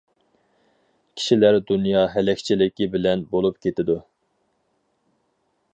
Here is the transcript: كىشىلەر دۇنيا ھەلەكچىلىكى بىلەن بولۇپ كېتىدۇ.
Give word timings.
كىشىلەر 1.19 1.57
دۇنيا 1.73 2.01
ھەلەكچىلىكى 2.15 2.89
بىلەن 2.97 3.27
بولۇپ 3.35 3.61
كېتىدۇ. 3.67 4.01